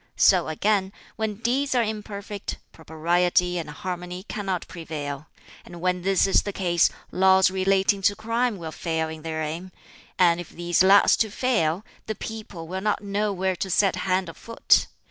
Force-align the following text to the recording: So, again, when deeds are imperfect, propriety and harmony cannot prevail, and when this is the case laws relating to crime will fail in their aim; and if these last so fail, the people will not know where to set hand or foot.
So, 0.17 0.47
again, 0.47 0.93
when 1.15 1.35
deeds 1.35 1.75
are 1.75 1.83
imperfect, 1.83 2.57
propriety 2.71 3.59
and 3.59 3.69
harmony 3.69 4.23
cannot 4.23 4.67
prevail, 4.67 5.27
and 5.63 5.79
when 5.79 6.01
this 6.01 6.25
is 6.25 6.41
the 6.41 6.51
case 6.51 6.89
laws 7.11 7.51
relating 7.51 8.01
to 8.09 8.15
crime 8.15 8.57
will 8.57 8.71
fail 8.71 9.09
in 9.09 9.21
their 9.21 9.43
aim; 9.43 9.71
and 10.17 10.39
if 10.39 10.49
these 10.49 10.81
last 10.81 11.21
so 11.21 11.29
fail, 11.29 11.85
the 12.07 12.15
people 12.15 12.67
will 12.67 12.81
not 12.81 13.03
know 13.03 13.31
where 13.31 13.55
to 13.57 13.69
set 13.69 13.97
hand 13.97 14.27
or 14.27 14.33
foot. 14.33 14.87